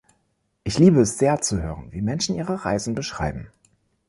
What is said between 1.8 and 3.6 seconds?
wie Menschen ihre Reisen beschreiben.